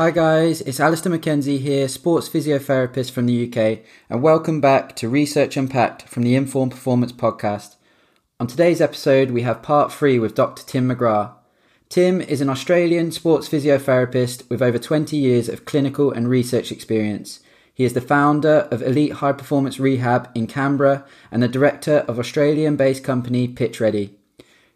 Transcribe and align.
Hi 0.00 0.10
guys, 0.10 0.62
it's 0.62 0.80
Alistair 0.80 1.12
McKenzie 1.12 1.60
here, 1.60 1.86
sports 1.86 2.26
physiotherapist 2.26 3.10
from 3.10 3.26
the 3.26 3.46
UK, 3.46 3.80
and 4.08 4.22
welcome 4.22 4.58
back 4.58 4.96
to 4.96 5.10
Research 5.10 5.58
Unpacked 5.58 6.08
from 6.08 6.22
the 6.22 6.34
Inform 6.36 6.70
Performance 6.70 7.12
podcast. 7.12 7.76
On 8.40 8.46
today's 8.46 8.80
episode, 8.80 9.30
we 9.30 9.42
have 9.42 9.60
part 9.60 9.92
three 9.92 10.18
with 10.18 10.34
Dr. 10.34 10.62
Tim 10.62 10.88
McGrath. 10.88 11.34
Tim 11.90 12.22
is 12.22 12.40
an 12.40 12.48
Australian 12.48 13.12
sports 13.12 13.46
physiotherapist 13.46 14.48
with 14.48 14.62
over 14.62 14.78
20 14.78 15.18
years 15.18 15.50
of 15.50 15.66
clinical 15.66 16.10
and 16.10 16.30
research 16.30 16.72
experience. 16.72 17.40
He 17.74 17.84
is 17.84 17.92
the 17.92 18.00
founder 18.00 18.68
of 18.70 18.80
Elite 18.80 19.12
High 19.12 19.34
Performance 19.34 19.78
Rehab 19.78 20.30
in 20.34 20.46
Canberra 20.46 21.04
and 21.30 21.42
the 21.42 21.46
director 21.46 22.06
of 22.08 22.18
Australian 22.18 22.76
based 22.76 23.04
company 23.04 23.48
Pitch 23.48 23.82
Ready. 23.82 24.16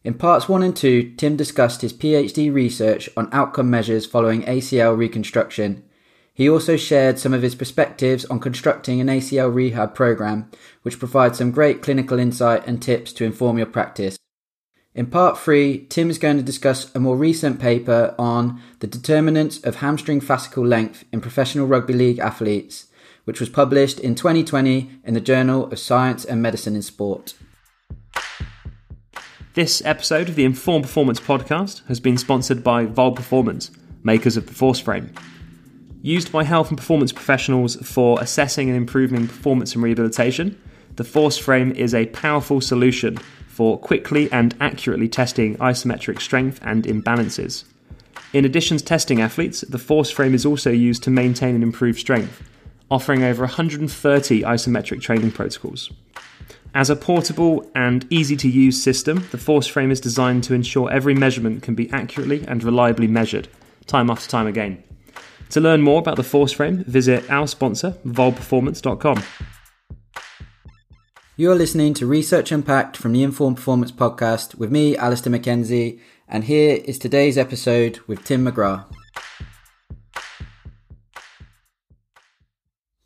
In 0.05 0.12
parts 0.12 0.50
1 0.50 0.62
and 0.62 0.77
2, 0.77 1.14
Tim 1.16 1.34
discussed 1.34 1.80
his 1.80 1.95
PhD 1.95 2.53
research 2.53 3.08
on 3.17 3.31
outcome 3.32 3.71
measures 3.71 4.04
following 4.04 4.43
ACL 4.43 4.95
reconstruction. 4.95 5.82
He 6.35 6.46
also 6.46 6.76
shared 6.76 7.18
some 7.18 7.32
of 7.32 7.40
his 7.40 7.54
perspectives 7.54 8.26
on 8.26 8.39
constructing 8.39 9.00
an 9.00 9.07
ACL 9.07 9.53
rehab 9.53 9.95
program, 9.95 10.50
which 10.82 10.98
provides 10.98 11.39
some 11.39 11.53
great 11.53 11.81
clinical 11.81 12.18
insight 12.18 12.67
and 12.67 12.82
tips 12.82 13.14
to 13.14 13.25
inform 13.25 13.57
your 13.57 13.67
practice. 13.67 14.18
In 14.95 15.07
part 15.07 15.39
three, 15.39 15.86
Tim 15.86 16.11
is 16.11 16.18
going 16.18 16.36
to 16.36 16.43
discuss 16.43 16.95
a 16.95 17.00
more 17.00 17.17
recent 17.17 17.59
paper 17.59 18.14
on 18.18 18.61
the 18.81 18.86
determinants 18.86 19.59
of 19.64 19.76
hamstring 19.76 20.21
fascicle 20.21 20.68
length 20.68 21.04
in 21.12 21.23
professional 21.23 21.67
rugby 21.67 21.95
league 21.95 22.18
athletes, 22.18 22.89
which 23.25 23.40
was 23.40 23.48
published 23.48 24.00
in 24.00 24.14
2020 24.14 25.00
in 25.03 25.14
the 25.14 25.21
Journal 25.21 25.73
of 25.73 25.79
Science 25.79 26.26
and 26.26 26.43
Medicine 26.43 26.76
in 26.76 26.82
Sport. 26.82 27.34
This 29.54 29.81
episode 29.85 30.29
of 30.29 30.35
the 30.35 30.44
Inform 30.44 30.82
Performance 30.82 31.21
podcast 31.21 31.86
has 31.86 32.00
been 32.00 32.19
sponsored 32.19 32.64
by 32.64 32.86
VALD 32.86 33.14
Performance, 33.14 33.70
makers 34.03 34.36
of 34.36 34.48
the 34.48 34.53
Force 34.53 34.81
Frame. 34.81 35.15
Used 36.03 36.33
by 36.33 36.42
health 36.42 36.70
and 36.70 36.77
performance 36.77 37.12
professionals 37.12 37.77
for 37.77 38.20
assessing 38.20 38.69
and 38.69 38.77
improving 38.77 39.29
performance 39.29 39.77
and 39.77 39.84
rehabilitation, 39.84 40.61
the 40.97 41.05
Force 41.05 41.39
Frame 41.39 41.70
is 41.70 41.95
a 41.95 42.06
powerful 42.06 42.61
solution 42.61 43.17
for 43.47 43.79
quickly 43.79 44.29
and 44.33 44.56
accurately 44.59 45.09
testing 45.09 45.57
isometric 45.59 46.20
strength 46.20 46.59
and 46.62 46.83
imbalances. 46.83 47.62
In 48.33 48.45
addition 48.45 48.79
to 48.79 48.84
testing 48.84 49.20
athletes, 49.20 49.61
the 49.61 49.79
force 49.79 50.11
frame 50.11 50.34
is 50.34 50.45
also 50.45 50.73
used 50.73 51.05
to 51.05 51.11
maintain 51.11 51.55
and 51.55 51.62
improve 51.62 51.97
strength, 51.97 52.42
offering 52.91 53.23
over 53.23 53.45
130 53.45 54.42
isometric 54.42 55.01
training 55.01 55.31
protocols. 55.31 55.92
As 56.75 56.91
a 56.91 56.97
portable 56.97 57.70
and 57.77 58.05
easy 58.11 58.36
to 58.36 58.48
use 58.48 58.83
system, 58.83 59.25
the 59.30 59.39
force 59.39 59.69
frame 59.69 59.92
is 59.92 60.00
designed 60.00 60.42
to 60.44 60.55
ensure 60.55 60.91
every 60.91 61.14
measurement 61.14 61.62
can 61.62 61.77
be 61.77 61.89
accurately 61.92 62.44
and 62.48 62.64
reliably 62.64 63.06
measured, 63.06 63.47
time 63.86 64.11
after 64.11 64.28
time 64.28 64.48
again. 64.48 64.83
To 65.50 65.61
learn 65.61 65.83
more 65.83 66.00
about 66.00 66.17
the 66.17 66.25
force 66.25 66.50
frame, 66.50 66.83
visit 66.83 67.30
our 67.30 67.47
sponsor, 67.47 67.92
valdperformance.com. 68.05 69.22
You're 71.36 71.55
listening 71.55 71.95
to 71.95 72.06
Research 72.06 72.50
Unpacked 72.50 72.97
from 72.97 73.12
the 73.12 73.22
Inform 73.22 73.55
Performance 73.55 73.92
Podcast 73.92 74.56
with 74.56 74.72
me, 74.72 74.97
Alistair 74.97 75.33
McKenzie, 75.33 76.00
and 76.27 76.42
here 76.42 76.80
is 76.84 76.98
today's 76.98 77.39
episode 77.39 78.00
with 78.08 78.25
Tim 78.25 78.45
McGrath. 78.45 78.86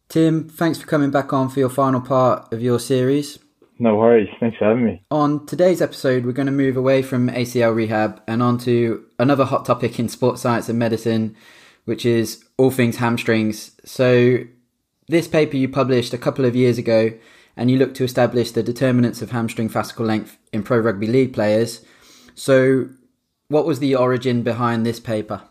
Tim, 0.09 0.49
thanks 0.49 0.79
for 0.79 0.87
coming 0.87 1.11
back 1.11 1.35
on 1.35 1.51
for 1.51 1.61
your 1.61 1.69
final 1.69 2.01
part 2.01 2.51
of 2.51 2.63
your 2.63 2.81
series. 2.81 3.39
No 3.79 3.97
worries. 3.97 4.29
Thanks 4.41 4.59
for 4.59 4.65
having 4.65 4.85
me. 4.85 5.03
On 5.11 5.47
today's 5.47 5.81
episode, 5.81 6.27
we're 6.27 6.33
going 6.33 6.47
to 6.47 6.53
move 6.53 6.77
away 6.77 7.03
from 7.03 7.29
ACL 7.29 7.75
rehab 7.75 8.21
and 8.27 8.43
onto 8.43 9.05
another 9.19 9.45
hot 9.45 9.65
topic 9.65 9.99
in 9.99 10.09
sports 10.09 10.43
science 10.43 10.69
and 10.69 10.79
medicine, 10.79 11.37
which 11.85 12.05
is 12.05 12.45
all 12.57 12.71
things 12.71 12.97
hamstrings. 12.97 13.73
So, 13.85 14.39
this 15.07 15.29
paper 15.29 15.57
you 15.57 15.69
published 15.69 16.13
a 16.13 16.19
couple 16.19 16.45
of 16.45 16.55
years 16.55 16.77
ago 16.77 17.13
and 17.57 17.71
you 17.71 17.79
looked 17.79 17.97
to 17.97 18.05
establish 18.05 18.51
the 18.51 18.63
determinants 18.63 19.23
of 19.23 19.31
hamstring 19.31 19.71
fascicle 19.71 20.07
length 20.07 20.39
in 20.53 20.63
pro 20.63 20.79
rugby 20.79 21.07
league 21.07 21.33
players. 21.33 21.85
So, 22.35 22.89
what 23.49 23.65
was 23.65 23.79
the 23.79 23.95
origin 23.95 24.43
behind 24.43 24.85
this 24.85 25.01
paper? 25.01 25.43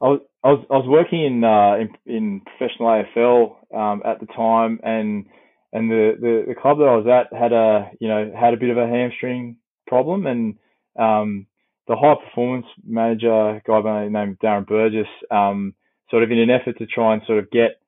I 0.00 0.08
was 0.08 0.20
I 0.44 0.50
was, 0.50 0.64
I 0.70 0.76
was 0.76 0.86
working 0.86 1.24
in, 1.24 1.42
uh, 1.42 1.74
in, 1.74 1.88
in 2.06 2.40
professional 2.40 2.88
AFL 2.88 3.74
um, 3.74 4.00
at 4.04 4.20
the 4.20 4.26
time, 4.26 4.78
and 4.84 5.26
and 5.76 5.90
the, 5.90 6.12
the, 6.18 6.44
the 6.48 6.54
club 6.54 6.78
that 6.78 6.88
I 6.88 6.96
was 6.96 7.06
at 7.06 7.36
had 7.38 7.52
a 7.52 7.90
you 8.00 8.08
know 8.08 8.32
had 8.34 8.54
a 8.54 8.56
bit 8.56 8.70
of 8.70 8.78
a 8.78 8.88
hamstring 8.88 9.56
problem, 9.86 10.26
and 10.26 10.54
um, 10.98 11.46
the 11.86 11.96
high 11.96 12.14
performance 12.14 12.64
manager 12.82 13.60
guy 13.66 13.80
by 13.82 14.04
the 14.04 14.10
name 14.10 14.30
of 14.30 14.38
Darren 14.38 14.66
Burgess, 14.66 15.06
um, 15.30 15.74
sort 16.10 16.22
of 16.22 16.30
in 16.30 16.38
an 16.38 16.48
effort 16.48 16.78
to 16.78 16.86
try 16.86 17.12
and 17.12 17.22
sort 17.26 17.38
of 17.38 17.50
get 17.50 17.78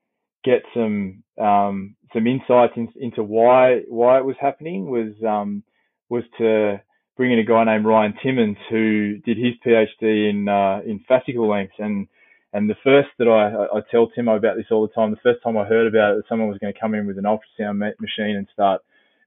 get 0.45 0.63
some 0.75 1.23
um, 1.41 1.97
some 2.13 2.27
insights 2.27 2.75
in, 2.77 2.89
into 3.01 3.23
why 3.23 3.81
why 3.89 4.19
it 4.19 4.25
was 4.25 4.37
happening 4.39 4.91
was 4.91 5.15
um, 5.27 5.63
was 6.11 6.25
to 6.37 6.83
bring 7.17 7.33
in 7.33 7.39
a 7.39 7.45
guy 7.45 7.65
named 7.65 7.87
Ryan 7.87 8.13
Timmins 8.23 8.59
who 8.69 9.17
did 9.25 9.39
his 9.39 9.55
PhD 9.67 10.29
in 10.29 10.47
uh, 10.47 10.81
in 10.85 11.01
fascicle 11.11 11.49
lengths 11.49 11.77
and 11.79 12.07
and 12.53 12.69
the 12.69 12.77
first 12.83 13.09
that 13.19 13.29
I, 13.29 13.79
I 13.79 13.83
tell 13.91 14.09
Timo 14.09 14.37
about 14.37 14.57
this 14.57 14.67
all 14.71 14.87
the 14.87 14.93
time. 14.93 15.11
The 15.11 15.17
first 15.23 15.43
time 15.43 15.57
I 15.57 15.65
heard 15.65 15.87
about 15.87 16.13
it, 16.13 16.17
that 16.17 16.29
someone 16.29 16.49
was 16.49 16.59
going 16.59 16.73
to 16.73 16.81
come 16.81 16.95
in 16.95 17.07
with 17.07 17.19
an 17.19 17.25
ultrasound 17.25 17.79
machine 17.79 18.37
and 18.37 18.49
start 18.53 18.81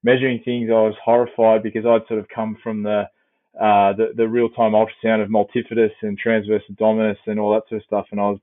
measuring 0.03 0.41
things. 0.43 0.69
I 0.69 0.73
was 0.73 0.95
horrified 1.03 1.63
because 1.63 1.85
I'd 1.85 2.07
sort 2.07 2.19
of 2.19 2.27
come 2.33 2.57
from 2.63 2.83
the 2.83 3.03
uh, 3.59 3.91
the, 3.93 4.13
the 4.15 4.27
real 4.27 4.49
time 4.49 4.71
ultrasound 4.71 5.21
of 5.21 5.29
multifidus 5.29 5.91
and 6.01 6.17
transverse 6.17 6.63
abdominis 6.71 7.17
and 7.27 7.39
all 7.39 7.53
that 7.53 7.67
sort 7.69 7.81
of 7.81 7.85
stuff, 7.85 8.07
and 8.11 8.19
I 8.19 8.29
was 8.29 8.39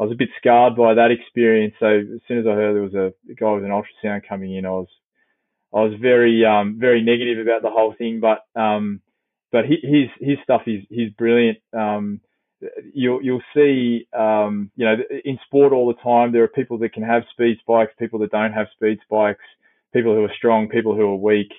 I 0.00 0.04
was 0.04 0.12
a 0.12 0.16
bit 0.16 0.30
scarred 0.36 0.76
by 0.76 0.94
that 0.94 1.10
experience. 1.10 1.74
So 1.80 1.86
as 1.86 2.20
soon 2.26 2.38
as 2.38 2.46
I 2.46 2.52
heard 2.52 2.74
there 2.74 2.82
was 2.82 2.94
a 2.94 3.12
guy 3.34 3.52
with 3.52 3.64
an 3.64 3.70
ultrasound 3.70 4.28
coming 4.28 4.54
in, 4.54 4.66
I 4.66 4.70
was 4.70 4.88
I 5.74 5.80
was 5.82 5.94
very 6.00 6.44
um, 6.44 6.76
very 6.78 7.02
negative 7.02 7.38
about 7.38 7.62
the 7.62 7.70
whole 7.70 7.94
thing. 7.96 8.20
But 8.20 8.44
um, 8.60 9.00
but 9.50 9.64
his 9.64 10.08
his 10.20 10.38
stuff 10.42 10.62
is 10.66 10.82
he's 10.90 11.10
brilliant. 11.12 11.58
Um, 11.72 12.20
you'll 12.92 13.22
you'll 13.22 13.42
see 13.54 14.06
um, 14.18 14.70
you 14.76 14.84
know 14.84 14.96
in 15.24 15.38
sport 15.46 15.72
all 15.72 15.86
the 15.86 16.02
time 16.02 16.32
there 16.32 16.42
are 16.42 16.48
people 16.48 16.78
that 16.78 16.92
can 16.92 17.02
have 17.02 17.22
speed 17.32 17.58
spikes, 17.60 17.92
people 17.98 18.18
that 18.20 18.30
don't 18.30 18.52
have 18.52 18.66
speed 18.74 18.98
spikes, 19.04 19.44
people 19.92 20.14
who 20.14 20.24
are 20.24 20.32
strong, 20.36 20.68
people 20.68 20.94
who 20.94 21.06
are 21.06 21.16
weak, 21.16 21.52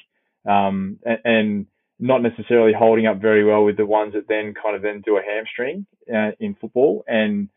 um, 0.47 0.99
and, 1.05 1.19
and 1.25 1.65
not 1.99 2.21
necessarily 2.21 2.73
holding 2.73 3.07
up 3.07 3.21
very 3.21 3.43
well 3.43 3.63
with 3.63 3.77
the 3.77 3.85
ones 3.85 4.13
that 4.13 4.27
then 4.27 4.53
kind 4.53 4.75
of 4.75 4.81
then 4.81 5.01
do 5.01 5.17
a 5.17 5.21
hamstring 5.21 5.85
uh, 6.13 6.31
in 6.39 6.55
football 6.55 7.03
and 7.07 7.49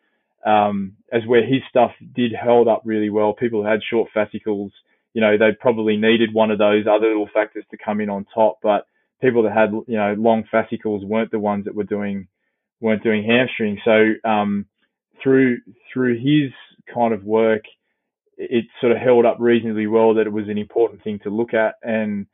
um, 0.44 0.96
as 1.12 1.22
where 1.26 1.46
his 1.46 1.62
stuff 1.68 1.92
did 2.14 2.32
held 2.32 2.66
up 2.66 2.82
really 2.84 3.10
well. 3.10 3.32
People 3.32 3.62
who 3.62 3.68
had 3.68 3.80
short 3.88 4.10
fascicles, 4.12 4.72
you 5.14 5.20
know, 5.20 5.38
they 5.38 5.52
probably 5.58 5.96
needed 5.96 6.34
one 6.34 6.50
of 6.50 6.58
those 6.58 6.84
other 6.90 7.08
little 7.08 7.28
factors 7.32 7.64
to 7.70 7.76
come 7.76 8.00
in 8.00 8.10
on 8.10 8.26
top. 8.34 8.58
But 8.62 8.86
people 9.20 9.44
that 9.44 9.52
had, 9.52 9.70
you 9.86 9.96
know, 9.96 10.14
long 10.18 10.42
fascicles 10.50 11.04
weren't 11.04 11.30
the 11.30 11.38
ones 11.38 11.64
that 11.66 11.76
were 11.76 11.84
doing 11.84 12.26
weren't 12.82 13.02
doing 13.02 13.24
hamstring. 13.24 13.80
So 13.84 14.28
um, 14.28 14.66
through 15.22 15.58
through 15.92 16.16
his 16.16 16.52
kind 16.92 17.14
of 17.14 17.24
work, 17.24 17.62
it 18.36 18.66
sort 18.80 18.92
of 18.92 18.98
held 18.98 19.24
up 19.24 19.36
reasonably 19.40 19.86
well 19.86 20.14
that 20.14 20.26
it 20.26 20.32
was 20.32 20.48
an 20.48 20.58
important 20.58 21.02
thing 21.02 21.20
to 21.22 21.30
look 21.30 21.54
at. 21.54 21.76
And 21.82 22.26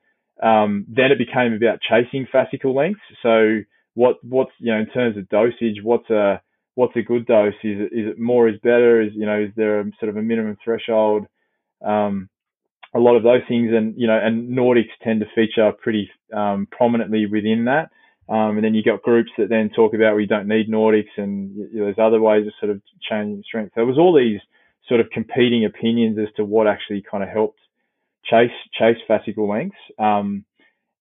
um, 0.43 0.87
then 0.89 1.13
it 1.13 1.19
became 1.19 1.53
about 1.53 1.81
chasing 1.81 2.27
fascicle 2.33 2.75
lengths. 2.75 3.01
So 3.23 3.61
what 3.95 4.17
what's 4.25 4.53
you 4.59 4.73
know 4.73 4.81
in 4.81 4.87
terms 4.87 5.17
of 5.17 5.29
dosage, 5.29 5.83
what's 5.83 6.11
a 6.11 6.41
what's 6.75 6.97
a 6.97 7.03
good 7.03 7.27
dose? 7.27 7.55
Is 7.63 7.81
it, 7.81 7.93
is 7.93 8.09
it 8.11 8.19
more 8.19 8.49
is 8.49 8.59
better? 8.63 9.03
Is 9.03 9.13
you 9.15 9.27
know 9.27 9.41
is 9.41 9.51
there 9.57 9.81
a 9.81 9.85
sort 10.01 10.09
of 10.09 10.17
a 10.17 10.23
minimum 10.23 10.57
threshold? 10.65 11.27
Um, 11.85 12.29
a 12.95 12.99
lot 12.99 13.17
of 13.17 13.23
those 13.23 13.43
things, 13.49 13.71
and 13.75 13.95
you 13.97 14.07
know, 14.07 14.19
and 14.19 14.57
Nordics 14.57 14.97
tend 15.03 15.21
to 15.21 15.27
feature 15.35 15.73
pretty 15.73 16.11
um, 16.35 16.67
prominently 16.71 17.27
within 17.27 17.67
that. 17.67 17.91
Um, 18.29 18.57
and 18.57 18.65
then 18.65 18.75
you've 18.75 18.85
got 18.85 19.03
groups 19.03 19.31
that 19.39 19.49
then 19.49 19.71
talk 19.71 19.95
about 19.95 20.17
we 20.17 20.27
don't 20.27 20.49
need 20.49 20.71
Nordics, 20.71 21.17
and 21.17 21.57
you 21.57 21.79
know, 21.79 21.85
there's 21.85 21.99
other 21.99 22.21
ways 22.21 22.47
of 22.47 22.53
sort 22.61 22.71
of 22.71 22.83
changing 23.09 23.43
strength. 23.47 23.73
It 23.77 23.83
was 23.83 23.99
all 23.99 24.15
these 24.15 24.41
sort 24.87 25.01
of 25.01 25.11
competing 25.11 25.65
opinions 25.65 26.19
as 26.19 26.33
to 26.37 26.45
what 26.45 26.67
actually 26.67 27.03
kind 27.11 27.23
of 27.23 27.31
helped 27.31 27.61
chase 28.25 28.51
chase 28.79 28.99
fascicle 29.09 29.49
lengths, 29.49 29.79
um, 29.99 30.45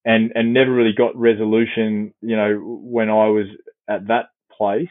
and 0.06 0.32
and 0.36 0.54
never 0.54 0.72
really 0.72 0.94
got 0.94 1.18
resolution. 1.18 2.14
You 2.22 2.38
know, 2.38 2.60
when 2.64 3.10
I 3.10 3.28
was 3.28 3.48
at 3.90 4.08
that 4.08 4.30
place, 4.58 4.88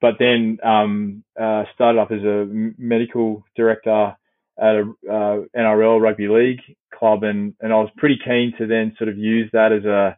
but 0.00 0.14
then 0.18 0.58
um, 0.64 1.24
uh, 1.38 1.64
started 1.74 2.00
up 2.00 2.10
as 2.10 2.22
a 2.22 2.46
medical 2.78 3.44
director 3.54 4.16
at 4.58 4.74
a 4.76 4.92
uh, 5.10 5.40
NRL 5.56 6.00
rugby 6.00 6.28
league 6.28 6.60
club, 6.94 7.22
and 7.22 7.54
and 7.60 7.70
I 7.70 7.76
was 7.76 7.90
pretty 7.98 8.18
keen 8.24 8.54
to 8.56 8.66
then 8.66 8.94
sort 8.96 9.10
of 9.10 9.18
use 9.18 9.50
that 9.52 9.72
as 9.72 9.84
a 9.84 10.16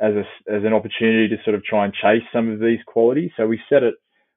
as 0.00 0.14
a 0.14 0.24
as 0.52 0.64
an 0.64 0.72
opportunity 0.72 1.28
to 1.28 1.42
sort 1.44 1.54
of 1.54 1.62
try 1.62 1.84
and 1.84 1.94
chase 1.94 2.22
some 2.32 2.50
of 2.50 2.60
these 2.60 2.80
qualities. 2.86 3.30
So 3.36 3.46
we 3.46 3.60
set 3.68 3.82
it 3.82 3.94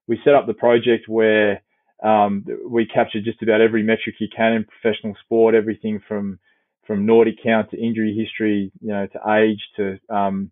we 0.08 0.20
set 0.24 0.36
up 0.36 0.48
the 0.48 0.54
project 0.54 1.08
where 1.08 1.62
um, 2.04 2.46
we 2.68 2.86
captured 2.86 3.24
just 3.24 3.42
about 3.42 3.62
every 3.62 3.82
metric 3.82 4.16
you 4.20 4.28
can 4.36 4.54
in 4.54 4.66
professional 4.66 5.16
sport, 5.24 5.56
everything 5.56 6.02
from 6.08 6.40
from 6.86 7.06
Nordic 7.06 7.36
count 7.42 7.72
to 7.72 7.82
injury 7.82 8.14
history, 8.14 8.72
you 8.82 8.90
know, 8.90 9.08
to 9.08 9.32
age 9.40 9.62
to 9.78 9.98
um, 10.14 10.52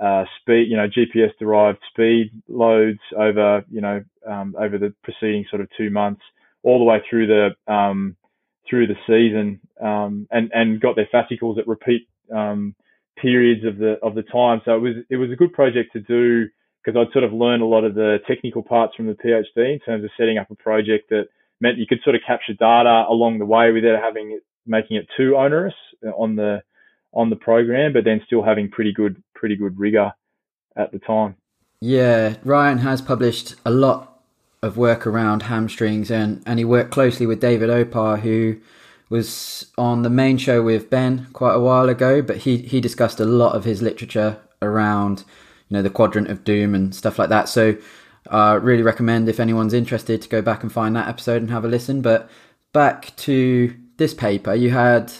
uh, 0.00 0.24
speed, 0.40 0.66
you 0.68 0.76
know, 0.76 0.88
GPS 0.88 1.30
derived 1.38 1.78
speed 1.88 2.30
loads 2.48 2.98
over, 3.16 3.64
you 3.70 3.80
know, 3.80 4.04
um, 4.28 4.54
over 4.58 4.76
the 4.76 4.94
preceding 5.02 5.46
sort 5.48 5.62
of 5.62 5.68
two 5.78 5.88
months, 5.88 6.20
all 6.62 6.78
the 6.78 6.84
way 6.84 7.02
through 7.08 7.26
the 7.26 7.72
um, 7.72 8.14
through 8.68 8.86
the 8.86 8.94
season, 9.06 9.58
um, 9.82 10.28
and 10.30 10.50
and 10.52 10.80
got 10.80 10.96
their 10.96 11.08
fascicles 11.10 11.58
at 11.58 11.66
repeat 11.66 12.06
um, 12.34 12.74
periods 13.20 13.64
of 13.64 13.78
the 13.78 13.98
of 14.02 14.14
the 14.14 14.22
time. 14.22 14.62
So 14.64 14.74
it 14.74 14.80
was 14.80 14.94
it 15.10 15.16
was 15.16 15.30
a 15.30 15.36
good 15.36 15.52
project 15.52 15.92
to 15.92 16.00
do 16.00 16.48
because 16.84 16.98
I'd 16.98 17.12
sort 17.12 17.24
of 17.24 17.32
learned 17.32 17.62
a 17.62 17.66
lot 17.66 17.84
of 17.84 17.94
the 17.94 18.18
technical 18.26 18.62
parts 18.62 18.94
from 18.94 19.06
the 19.06 19.14
PhD 19.14 19.72
in 19.72 19.80
terms 19.80 20.04
of 20.04 20.10
setting 20.18 20.38
up 20.38 20.50
a 20.50 20.54
project 20.54 21.10
that 21.10 21.26
meant 21.60 21.78
you 21.78 21.86
could 21.86 22.00
sort 22.02 22.16
of 22.16 22.22
capture 22.26 22.54
data 22.54 23.04
along 23.08 23.38
the 23.38 23.46
way 23.46 23.70
without 23.70 24.02
having 24.02 24.32
it 24.32 24.42
making 24.66 24.96
it 24.96 25.06
too 25.16 25.36
onerous 25.36 25.74
uh, 26.06 26.10
on 26.10 26.36
the 26.36 26.62
on 27.12 27.28
the 27.28 27.36
program, 27.36 27.92
but 27.92 28.04
then 28.04 28.20
still 28.26 28.42
having 28.42 28.70
pretty 28.70 28.92
good 28.92 29.22
pretty 29.34 29.56
good 29.56 29.78
rigor 29.78 30.12
at 30.76 30.92
the 30.92 30.98
time. 30.98 31.36
Yeah, 31.80 32.36
Ryan 32.44 32.78
has 32.78 33.00
published 33.00 33.54
a 33.64 33.70
lot 33.70 34.20
of 34.62 34.76
work 34.76 35.06
around 35.06 35.44
hamstrings, 35.44 36.10
and 36.10 36.42
and 36.46 36.58
he 36.58 36.64
worked 36.64 36.90
closely 36.90 37.26
with 37.26 37.40
David 37.40 37.70
Opar, 37.70 38.18
who 38.18 38.56
was 39.10 39.66
on 39.76 40.02
the 40.02 40.08
main 40.08 40.38
show 40.38 40.62
with 40.62 40.88
Ben 40.88 41.26
quite 41.32 41.54
a 41.54 41.60
while 41.60 41.88
ago, 41.90 42.22
but 42.22 42.38
he 42.38 42.58
he 42.58 42.80
discussed 42.80 43.20
a 43.20 43.24
lot 43.26 43.54
of 43.54 43.64
his 43.64 43.82
literature 43.82 44.38
around 44.62 45.24
you 45.68 45.76
know 45.76 45.82
the 45.82 45.90
quadrant 45.90 46.28
of 46.28 46.44
doom 46.44 46.74
and 46.74 46.94
stuff 46.94 47.18
like 47.18 47.28
that. 47.28 47.48
So 47.48 47.76
I 48.30 48.52
uh, 48.52 48.58
really 48.58 48.82
recommend 48.82 49.28
if 49.28 49.40
anyone's 49.40 49.74
interested 49.74 50.22
to 50.22 50.28
go 50.28 50.40
back 50.40 50.62
and 50.62 50.72
find 50.72 50.94
that 50.96 51.08
episode 51.08 51.42
and 51.42 51.50
have 51.50 51.64
a 51.64 51.68
listen. 51.68 52.00
But 52.00 52.30
back 52.72 53.14
to 53.16 53.74
this 53.96 54.14
paper, 54.14 54.54
you 54.54 54.70
had 54.70 55.12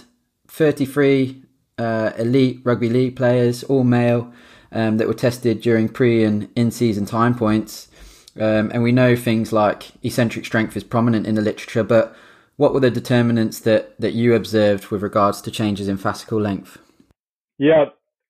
33 0.49 1.43
uh, 1.79 2.13
elite 2.19 2.61
rugby 2.63 2.89
league 2.89 3.17
players, 3.17 3.65
all 3.65 3.85
male, 3.85 4.33
um, 4.71 4.99
that 4.99 5.09
were 5.09 5.15
tested 5.15 5.61
during 5.61 5.89
pre 5.89 6.23
and 6.23 6.49
in 6.55 6.71
season 6.71 7.07
time 7.07 7.35
points. 7.35 7.89
Um, 8.37 8.71
and 8.73 8.83
we 8.83 8.93
know 8.93 9.17
things 9.17 9.53
like 9.53 9.91
eccentric 10.05 10.45
strength 10.47 10.77
is 10.77 10.85
prominent 10.85 11.27
in 11.27 11.35
the 11.35 11.43
literature, 11.43 11.83
but 11.83 12.15
what 12.61 12.75
were 12.75 12.81
the 12.81 12.91
determinants 12.91 13.61
that, 13.61 13.99
that 13.99 14.13
you 14.13 14.35
observed 14.35 14.89
with 14.89 15.01
regards 15.01 15.41
to 15.41 15.51
changes 15.51 15.89
in 15.89 15.97
fascicle 15.97 16.39
length? 16.39 16.77
Yeah, 17.57 17.87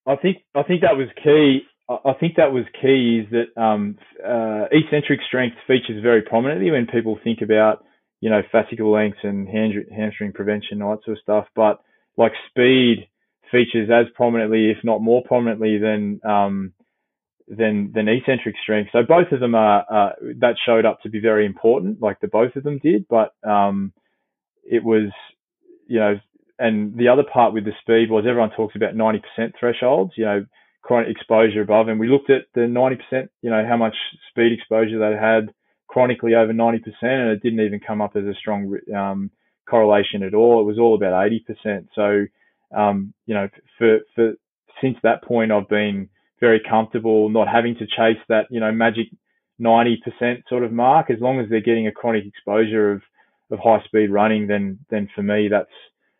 I 0.07 0.15
think 0.15 0.37
I 0.55 0.63
think 0.63 0.83
that 0.83 0.97
was 0.97 1.09
key. 1.21 1.63
I 1.89 2.13
think 2.21 2.37
that 2.37 2.53
was 2.53 2.65
key 2.81 3.25
is 3.25 3.33
that 3.33 3.61
um, 3.61 3.99
uh, 4.25 4.67
eccentric 4.71 5.19
strength 5.27 5.57
features 5.67 6.01
very 6.01 6.23
prominently 6.23 6.71
when 6.71 6.87
people 6.87 7.19
think 7.25 7.41
about 7.43 7.85
you 8.21 8.31
know 8.31 8.43
fascicle 8.55 8.93
lengths 8.95 9.19
and 9.25 9.49
hamstring 9.49 10.33
prevention 10.33 10.75
and 10.75 10.85
all 10.85 10.95
that 10.95 11.05
sort 11.05 11.17
of 11.17 11.23
stuff. 11.23 11.47
But 11.57 11.81
like 12.17 12.33
speed 12.51 13.09
features 13.51 13.91
as 13.93 14.07
prominently, 14.15 14.71
if 14.71 14.79
not 14.85 15.03
more 15.03 15.25
prominently, 15.25 15.79
than 15.79 16.21
um, 16.25 16.73
than 17.49 17.91
than 17.93 18.07
eccentric 18.07 18.55
strength. 18.63 18.91
So 18.93 19.01
both 19.03 19.33
of 19.33 19.41
them 19.41 19.57
are 19.57 19.85
uh, 19.91 20.13
that 20.39 20.55
showed 20.65 20.85
up 20.85 21.01
to 21.03 21.09
be 21.09 21.19
very 21.19 21.47
important, 21.47 22.01
like 22.01 22.21
the 22.21 22.29
both 22.29 22.55
of 22.55 22.63
them 22.63 22.79
did. 22.79 23.07
But 23.09 23.33
um, 23.43 23.93
it 24.71 24.85
was 24.85 25.11
you 25.87 25.99
know, 25.99 26.21
and 26.59 26.97
the 26.97 27.09
other 27.09 27.25
part 27.25 27.53
with 27.53 27.65
the 27.65 27.73
speed 27.81 28.11
was 28.11 28.25
everyone 28.27 28.51
talks 28.51 28.77
about 28.77 28.95
90% 28.95 29.21
thresholds. 29.59 30.13
You 30.17 30.25
know 30.25 30.47
chronic 30.83 31.09
exposure 31.09 31.61
above. 31.61 31.89
And 31.89 32.01
we 32.01 32.09
looked 32.09 32.31
at 32.31 32.47
the 32.55 32.63
90%, 32.63 33.29
you 33.43 33.51
know, 33.51 33.65
how 33.69 33.77
much 33.77 33.95
speed 34.31 34.53
exposure 34.53 34.99
they 34.99 35.17
had 35.17 35.53
chronically 35.89 36.35
over 36.35 36.53
90%, 36.53 36.81
and 37.03 37.31
it 37.31 37.43
didn't 37.43 37.61
even 37.61 37.81
come 37.81 38.01
up 38.01 38.17
as 38.17 38.25
a 38.25 38.35
strong 38.35 38.77
um, 38.97 39.31
correlation 39.69 40.23
at 40.23 40.35
all. 40.35 40.61
It 40.61 40.65
was 40.65 40.79
all 40.79 40.95
about 40.95 41.31
80%. 41.31 41.89
So, 41.95 42.27
um, 42.77 43.13
you 43.27 43.35
know, 43.35 43.49
for, 43.79 43.99
for 44.15 44.33
since 44.81 44.97
that 45.03 45.25
point, 45.25 45.53
I've 45.53 45.69
been 45.69 46.09
very 46.41 46.61
comfortable 46.69 47.29
not 47.29 47.49
having 47.49 47.75
to 47.77 47.87
chase 47.87 48.23
that, 48.29 48.47
you 48.51 48.61
know, 48.61 48.73
magic 48.73 49.09
90% 49.61 49.99
sort 50.49 50.65
of 50.65 50.73
mark. 50.73 51.11
As 51.11 51.21
long 51.21 51.41
as 51.41 51.51
they're 51.51 51.61
getting 51.61 51.87
a 51.87 51.93
chronic 51.93 52.25
exposure 52.25 52.93
of, 52.93 53.03
of 53.51 53.59
high 53.59 53.83
speed 53.85 54.11
running, 54.11 54.47
then, 54.47 54.79
then 54.91 55.09
for 55.15 55.23
me, 55.23 55.49
that's, 55.51 55.71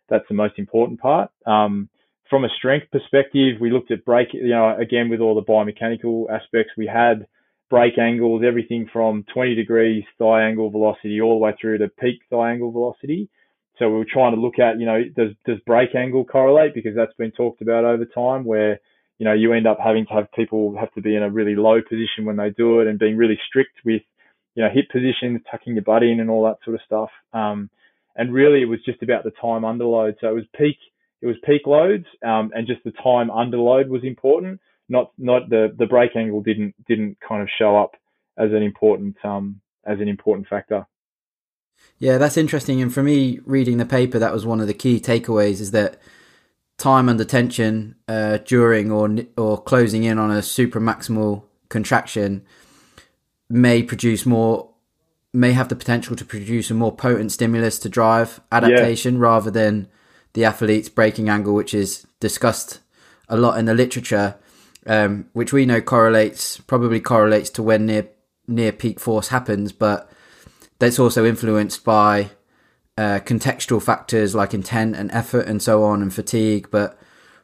that's 0.09 0.25
the 0.29 0.35
most 0.35 0.59
important 0.59 1.01
part. 1.01 1.31
Um, 1.47 1.89
from 2.29 2.45
a 2.45 2.49
strength 2.57 2.87
perspective, 2.93 3.57
we 3.61 3.71
looked 3.71 3.91
at 3.91 4.05
break, 4.05 4.29
you 4.33 4.49
know, 4.49 4.77
again 4.79 5.09
with 5.09 5.21
all 5.21 5.35
the 5.35 5.43
biomechanical 5.43 6.31
aspects, 6.31 6.73
we 6.77 6.87
had 6.87 7.27
break 7.71 7.99
angles, 7.99 8.43
everything 8.47 8.89
from 8.93 9.25
20 9.33 9.55
degrees 9.55 10.05
thigh 10.19 10.43
angle 10.45 10.71
velocity 10.71 11.21
all 11.21 11.39
the 11.39 11.45
way 11.45 11.55
through 11.61 11.79
to 11.79 11.89
peak 11.89 12.21
thigh 12.31 12.53
angle 12.53 12.71
velocity. 12.73 13.29
So 13.79 13.89
we 13.89 13.99
were 13.99 14.07
trying 14.11 14.35
to 14.35 14.41
look 14.41 14.59
at, 14.59 14.79
you 14.79 14.87
know, 14.87 15.03
does 15.17 15.31
does 15.47 15.59
break 15.67 15.95
angle 15.95 16.25
correlate 16.25 16.75
because 16.75 16.95
that's 16.95 17.15
been 17.15 17.31
talked 17.33 17.63
about 17.63 17.85
over 17.85 18.05
time 18.05 18.45
where 18.45 18.81
you 19.19 19.25
know 19.25 19.33
you 19.33 19.53
end 19.53 19.67
up 19.67 19.79
having 19.83 20.07
to 20.07 20.13
have 20.13 20.31
people 20.33 20.77
have 20.79 20.93
to 20.95 21.01
be 21.01 21.17
in 21.17 21.23
a 21.23 21.31
really 21.31 21.55
low 21.55 21.81
position 21.81 22.25
when 22.25 22.37
they 22.37 22.51
do 22.51 22.81
it 22.81 22.89
and 22.89 22.99
being 22.99 23.17
really 23.17 23.39
strict 23.49 23.79
with 23.85 24.03
you 24.55 24.63
know 24.63 24.71
hip 24.73 24.89
positions, 24.91 25.41
tucking 25.51 25.75
your 25.75 25.83
butt 25.83 26.03
in 26.03 26.21
and 26.21 26.31
all 26.31 26.45
that 26.45 26.59
sort 26.65 26.75
of 26.75 26.83
stuff. 26.87 27.11
Um, 27.33 27.71
and 28.17 28.33
really 28.33 28.63
it 28.63 28.67
was 28.67 28.81
just 28.85 29.03
about 29.03 29.25
the 29.25 29.33
time 29.41 29.65
under 29.65 29.85
load. 29.85 30.17
So 30.21 30.29
it 30.29 30.35
was 30.35 30.45
peak 30.57 30.77
it 31.23 31.27
was 31.27 31.37
peak 31.45 31.67
loads, 31.67 32.07
um, 32.25 32.51
and 32.55 32.67
just 32.67 32.83
the 32.85 32.93
time 32.93 33.31
under 33.31 33.59
load 33.59 33.89
was 33.89 34.05
important. 34.05 34.61
Not 34.89 35.13
not 35.19 35.49
the 35.49 35.75
the 35.79 35.87
break 35.87 36.17
angle 36.17 36.41
didn't 36.41 36.75
didn't 36.87 37.19
kind 37.27 37.43
of 37.43 37.49
show 37.59 37.77
up 37.77 37.93
as 38.39 38.51
an 38.53 38.63
important 38.63 39.17
um, 39.25 39.61
as 39.85 40.01
an 40.01 40.09
important 40.09 40.49
factor. 40.49 40.87
Yeah, 41.99 42.19
that's 42.19 42.37
interesting. 42.37 42.83
And 42.83 42.93
for 42.93 43.03
me, 43.03 43.41
reading 43.45 43.79
the 43.79 43.87
paper, 43.87 44.19
that 44.19 44.33
was 44.33 44.45
one 44.45 44.61
of 44.61 44.67
the 44.67 44.75
key 44.75 44.99
takeaways: 44.99 45.61
is 45.61 45.71
that 45.73 46.01
time 46.79 47.09
under 47.09 47.25
tension 47.25 47.95
uh, 48.09 48.39
during 48.39 48.91
or 48.91 49.15
or 49.37 49.63
closing 49.63 50.05
in 50.05 50.19
on 50.19 50.31
a 50.31 50.43
super 50.43 50.81
maximal 50.81 51.45
contraction 51.69 52.43
may 53.51 53.83
produce 53.83 54.25
more 54.25 54.71
may 55.33 55.53
have 55.53 55.69
the 55.69 55.77
potential 55.77 56.17
to 56.17 56.25
produce 56.25 56.71
a 56.71 56.75
more 56.75 56.95
potent 56.95 57.31
stimulus 57.31 57.79
to 57.79 57.89
drive 57.89 58.41
adaptation 58.51 59.15
yeah. 59.15 59.21
rather 59.21 59.51
than 59.51 59.89
the 60.33 60.45
athlete's 60.45 60.89
breaking 60.89 61.29
angle, 61.29 61.55
which 61.55 61.75
is 61.75 62.07
discussed 62.19 62.81
a 63.29 63.37
lot 63.37 63.59
in 63.59 63.65
the 63.65 63.75
literature, 63.75 64.37
um, 64.87 65.27
which 65.33 65.53
we 65.53 65.67
know 65.67 65.81
correlates 65.81 66.59
probably 66.59 67.01
correlates 67.01 67.51
to 67.51 67.63
when 67.63 67.87
near 67.87 68.09
near 68.49 68.73
peak 68.73 68.99
force 68.99 69.29
happens, 69.29 69.73
but 69.73 70.11
that's 70.79 70.99
also 70.99 71.25
influenced 71.25 71.85
by 71.85 72.31
uh, 72.99 73.21
contextual 73.21 73.83
factors 73.83 74.35
like 74.35 74.53
intent 74.53 74.97
and 74.97 75.11
effort 75.13 75.47
and 75.47 75.63
so 75.63 75.85
on 75.85 76.03
and 76.03 76.13
fatigue. 76.13 76.69
But 76.71 76.99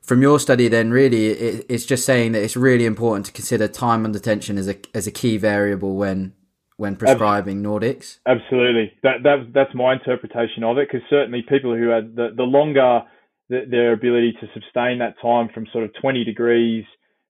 from 0.06 0.22
your 0.22 0.38
study, 0.38 0.68
then 0.68 0.90
really 0.90 1.26
it, 1.26 1.66
it's 1.68 1.84
just 1.84 2.04
saying 2.04 2.32
that 2.32 2.42
it's 2.42 2.56
really 2.56 2.86
important 2.86 3.26
to 3.26 3.32
consider 3.32 3.68
time 3.68 4.04
under 4.04 4.18
tension 4.18 4.56
as 4.56 4.68
a 4.68 4.76
as 4.94 5.06
a 5.06 5.10
key 5.10 5.36
variable 5.36 5.96
when 5.96 6.32
when 6.76 6.96
prescribing 6.96 7.62
Nordics. 7.62 8.18
Absolutely, 8.26 8.92
that 9.02 9.22
that 9.24 9.52
that's 9.52 9.74
my 9.74 9.94
interpretation 9.94 10.62
of 10.62 10.78
it. 10.78 10.88
Because 10.90 11.06
certainly 11.10 11.44
people 11.48 11.76
who 11.76 11.88
had 11.88 12.14
the 12.14 12.28
the 12.36 12.44
longer 12.44 13.02
the, 13.48 13.64
their 13.68 13.92
ability 13.92 14.36
to 14.40 14.46
sustain 14.54 14.98
that 14.98 15.14
time 15.20 15.48
from 15.52 15.66
sort 15.72 15.84
of 15.84 15.90
20 16.00 16.24
degrees. 16.24 16.84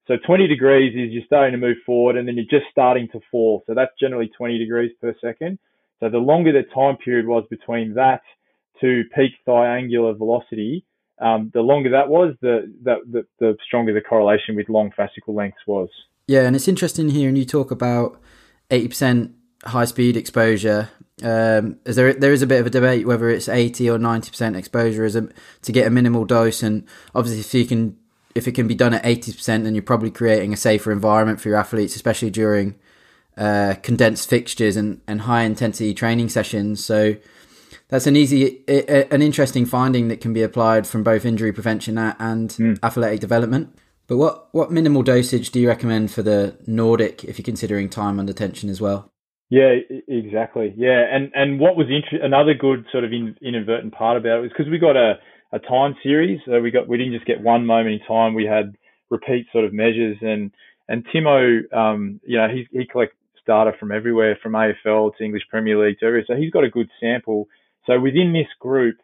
So 0.07 0.15
20 0.25 0.47
degrees 0.47 0.95
is 0.95 1.13
you're 1.13 1.25
starting 1.27 1.53
to 1.53 1.59
move 1.59 1.79
forward, 1.85 2.17
and 2.17 2.29
then 2.29 2.37
you're 2.37 2.45
just 2.61 2.71
starting 2.71 3.09
to 3.13 3.21
fall. 3.31 3.65
So 3.67 3.75
that's 3.75 3.91
generally 3.99 4.31
20 4.37 4.59
degrees 4.59 4.93
per 5.01 5.15
second. 5.21 5.59
So 6.01 6.11
the 6.11 6.19
longer 6.19 6.53
the 6.53 6.63
time 6.75 6.97
period 6.99 7.27
was 7.27 7.45
between 7.51 7.95
that 7.95 8.21
to 8.81 9.03
peak 9.15 9.33
thigh 9.45 9.79
angular 9.79 10.13
velocity, 10.13 10.85
um, 11.19 11.51
the 11.55 11.61
longer 11.61 11.91
that 11.91 12.09
was, 12.09 12.35
the, 12.41 12.73
the, 12.83 13.27
the 13.39 13.57
stronger 13.67 13.95
the 13.95 14.01
correlation 14.01 14.57
with 14.57 14.69
long 14.69 14.91
fascicle 14.91 15.35
lengths 15.35 15.61
was. 15.67 15.89
Yeah, 16.27 16.43
and 16.43 16.57
it's 16.57 16.69
interesting 16.69 17.11
here, 17.11 17.29
and 17.29 17.39
you 17.39 17.45
talk 17.45 17.71
about 17.71 18.21
80% 18.71 19.33
high 19.65 19.85
speed 19.85 20.17
exposure. 20.17 20.91
Um, 21.23 21.79
is 21.87 21.97
there 21.97 22.13
there 22.13 22.33
is 22.33 22.43
a 22.43 22.47
bit 22.47 22.61
of 22.61 22.67
a 22.67 22.71
debate 22.71 23.07
whether 23.07 23.31
it's 23.31 23.49
80 23.49 23.89
or 23.89 23.99
90% 23.99 24.55
exposure 24.55 25.05
as 25.05 25.17
a, 25.17 25.29
to 25.63 25.73
get 25.73 25.87
a 25.87 25.91
minimal 25.91 26.25
dose, 26.25 26.63
and 26.63 26.87
obviously 27.15 27.41
if 27.41 27.55
you 27.55 27.65
can 27.67 27.97
if 28.35 28.47
it 28.47 28.53
can 28.53 28.69
be 28.69 28.75
done 28.75 28.93
at 28.93 29.03
80%, 29.03 29.65
then 29.65 29.75
you're 29.75 29.83
probably 29.83 30.11
creating 30.11 30.53
a 30.53 30.59
safer 30.59 30.93
environment 30.93 31.41
for 31.41 31.49
your 31.49 31.57
athletes, 31.57 31.97
especially 31.97 32.29
during 32.29 32.75
uh, 33.39 33.77
condensed 33.83 34.29
fixtures 34.29 34.77
and, 34.77 35.01
and 35.07 35.23
high 35.23 35.43
intensity 35.45 35.95
training 35.95 36.29
sessions. 36.29 36.85
So 36.85 37.17
that's 37.89 38.07
an 38.07 38.17
easy, 38.17 38.65
an 38.69 39.23
interesting 39.23 39.65
finding 39.65 40.09
that 40.09 40.21
can 40.21 40.33
be 40.33 40.43
applied 40.43 40.87
from 40.87 41.03
both 41.03 41.25
injury 41.25 41.53
prevention 41.53 41.99
and 41.99 42.51
mm. 42.51 42.79
athletic 42.83 43.21
development. 43.21 43.77
But 44.09 44.17
what, 44.19 44.49
what 44.53 44.71
minimal 44.71 45.03
dosage 45.03 45.51
do 45.51 45.61
you 45.61 45.69
recommend 45.69 46.11
for 46.11 46.23
the 46.23 46.57
Nordic 46.67 47.25
if 47.25 47.39
you're 47.39 47.45
considering 47.45 47.89
time 47.89 48.19
under 48.19 48.33
tension 48.33 48.71
as 48.71 48.81
well? 48.81 49.11
Yeah, 49.49 49.77
exactly. 50.09 50.75
Yeah, 50.77 51.05
and 51.09 51.31
and 51.35 51.61
what 51.61 51.77
was 51.77 51.87
inter- 51.89 52.25
another 52.25 52.53
good 52.53 52.85
sort 52.91 53.05
of 53.05 53.13
in, 53.13 53.37
inadvertent 53.41 53.95
part 53.95 54.17
about 54.17 54.39
it 54.39 54.43
was 54.43 54.51
because 54.51 54.69
we 54.69 54.79
got 54.79 54.97
a, 54.97 55.21
a 55.53 55.61
time 55.61 55.95
series. 56.03 56.41
So 56.47 56.61
we 56.61 56.73
got 56.73 56.89
we 56.89 56.99
didn't 56.99 57.13
just 57.13 57.27
get 57.27 57.41
one 57.41 57.65
moment 57.65 58.01
in 58.01 58.07
time. 58.09 58.35
We 58.35 58.45
had 58.45 58.75
repeat 59.09 59.47
sort 59.53 59.65
of 59.65 59.73
measures, 59.73 60.17
and 60.21 60.51
and 60.89 61.07
Timo, 61.15 61.73
um, 61.73 62.21
you 62.27 62.39
know, 62.39 62.49
he 62.49 62.67
he 62.77 62.87
collects 62.87 63.15
data 63.47 63.73
from 63.79 63.93
everywhere, 63.93 64.37
from 64.43 64.53
AFL 64.53 65.17
to 65.17 65.25
English 65.25 65.45
Premier 65.49 65.79
League 65.79 66.01
to 66.01 66.07
everywhere. 66.07 66.25
So 66.27 66.35
he's 66.35 66.51
got 66.51 66.65
a 66.65 66.71
good 66.71 66.91
sample. 67.01 67.49
So 67.87 68.01
within 68.01 68.33
this 68.33 68.49
group, 68.61 68.97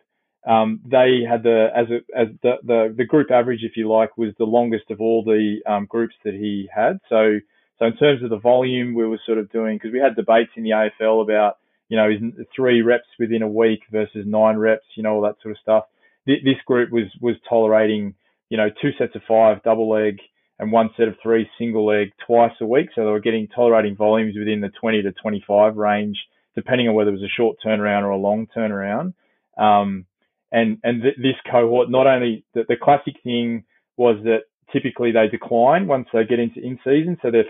um, 0.46 0.80
they 0.84 1.20
had 1.28 1.42
the 1.44 1.68
as 1.74 1.86
a, 1.90 2.18
as 2.18 2.28
the, 2.42 2.54
the 2.64 2.94
the 2.96 3.04
group 3.04 3.30
average, 3.30 3.60
if 3.62 3.76
you 3.76 3.90
like, 3.90 4.16
was 4.18 4.32
the 4.38 4.44
longest 4.44 4.90
of 4.90 5.00
all 5.00 5.22
the 5.22 5.58
um, 5.70 5.86
groups 5.86 6.14
that 6.24 6.34
he 6.34 6.68
had. 6.74 6.98
So 7.08 7.38
so 7.78 7.86
in 7.86 7.96
terms 7.96 8.22
of 8.22 8.30
the 8.30 8.38
volume, 8.38 8.94
we 8.94 9.06
were 9.06 9.20
sort 9.24 9.38
of 9.38 9.50
doing 9.50 9.76
because 9.76 9.92
we 9.92 10.00
had 10.00 10.16
debates 10.16 10.50
in 10.56 10.64
the 10.64 10.70
AFL 10.70 11.22
about 11.22 11.58
you 11.88 11.96
know 11.96 12.08
three 12.54 12.82
reps 12.82 13.08
within 13.18 13.42
a 13.42 13.48
week 13.48 13.80
versus 13.90 14.24
nine 14.26 14.56
reps, 14.56 14.86
you 14.96 15.02
know 15.02 15.14
all 15.14 15.22
that 15.22 15.36
sort 15.42 15.52
of 15.52 15.58
stuff. 15.60 15.84
This 16.26 16.58
group 16.66 16.90
was 16.90 17.06
was 17.20 17.36
tolerating 17.48 18.14
you 18.50 18.56
know 18.56 18.68
two 18.80 18.90
sets 18.98 19.14
of 19.14 19.22
five 19.28 19.62
double 19.62 19.88
leg 19.88 20.18
and 20.58 20.70
one 20.70 20.90
set 20.96 21.08
of 21.08 21.14
three 21.22 21.48
single 21.58 21.86
leg 21.86 22.12
twice 22.24 22.52
a 22.60 22.66
week, 22.66 22.88
so 22.94 23.04
they 23.04 23.10
were 23.10 23.20
getting 23.20 23.48
tolerating 23.48 23.96
volumes 23.96 24.36
within 24.38 24.60
the 24.60 24.70
20 24.80 25.02
to 25.02 25.12
25 25.12 25.76
range, 25.76 26.16
depending 26.54 26.88
on 26.88 26.94
whether 26.94 27.10
it 27.10 27.14
was 27.20 27.22
a 27.22 27.36
short 27.36 27.56
turnaround 27.64 28.02
or 28.02 28.10
a 28.10 28.16
long 28.16 28.46
turnaround. 28.56 29.14
Um, 29.56 30.06
and 30.50 30.78
and 30.84 31.02
th- 31.02 31.16
this 31.16 31.36
cohort, 31.50 31.90
not 31.90 32.06
only 32.06 32.44
the, 32.54 32.64
the 32.68 32.76
classic 32.76 33.14
thing 33.22 33.64
was 33.96 34.16
that 34.24 34.42
typically 34.72 35.12
they 35.12 35.28
decline 35.28 35.86
once 35.86 36.08
they 36.12 36.24
get 36.24 36.38
into 36.38 36.60
in 36.60 36.78
season, 36.84 37.16
so 37.22 37.30
their 37.30 37.44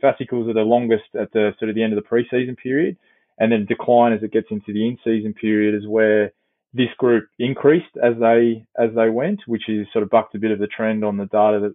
fascicles 0.00 0.48
are 0.48 0.54
the 0.54 0.60
longest 0.60 1.04
at 1.18 1.32
the 1.32 1.52
sort 1.58 1.68
of 1.68 1.74
the 1.74 1.82
end 1.82 1.92
of 1.92 2.02
the 2.02 2.08
preseason 2.08 2.56
period, 2.56 2.96
and 3.38 3.50
then 3.52 3.66
decline 3.66 4.12
as 4.12 4.22
it 4.22 4.32
gets 4.32 4.48
into 4.50 4.72
the 4.72 4.86
in 4.86 4.98
season 5.04 5.34
period 5.34 5.74
is 5.74 5.86
where 5.88 6.32
this 6.74 6.88
group 6.98 7.28
increased 7.38 7.96
as 8.02 8.14
they 8.20 8.64
as 8.78 8.90
they 8.94 9.08
went, 9.08 9.40
which 9.46 9.68
is 9.68 9.86
sort 9.92 10.02
of 10.02 10.10
bucked 10.10 10.34
a 10.34 10.38
bit 10.38 10.50
of 10.50 10.58
the 10.58 10.66
trend 10.66 11.04
on 11.04 11.16
the 11.16 11.26
data 11.26 11.60
that 11.60 11.74